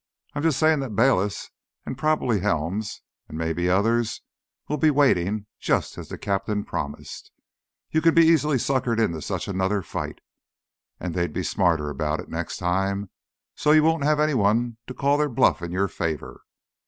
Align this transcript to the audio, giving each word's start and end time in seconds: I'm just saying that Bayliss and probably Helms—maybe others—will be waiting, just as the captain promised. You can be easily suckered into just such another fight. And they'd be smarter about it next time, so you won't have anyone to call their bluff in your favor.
I'm 0.33 0.41
just 0.41 0.57
saying 0.57 0.79
that 0.79 0.95
Bayliss 0.95 1.51
and 1.85 1.95
probably 1.95 2.39
Helms—maybe 2.39 3.69
others—will 3.69 4.77
be 4.77 4.89
waiting, 4.89 5.45
just 5.59 5.95
as 5.99 6.09
the 6.09 6.17
captain 6.17 6.65
promised. 6.65 7.29
You 7.91 8.01
can 8.01 8.15
be 8.15 8.25
easily 8.25 8.57
suckered 8.57 8.97
into 8.99 9.17
just 9.19 9.27
such 9.27 9.47
another 9.47 9.83
fight. 9.83 10.17
And 10.99 11.13
they'd 11.13 11.33
be 11.33 11.43
smarter 11.43 11.91
about 11.91 12.19
it 12.19 12.29
next 12.29 12.57
time, 12.57 13.11
so 13.53 13.73
you 13.73 13.83
won't 13.83 14.03
have 14.03 14.19
anyone 14.19 14.77
to 14.87 14.95
call 14.95 15.19
their 15.19 15.29
bluff 15.29 15.61
in 15.61 15.71
your 15.71 15.87
favor. 15.87 16.41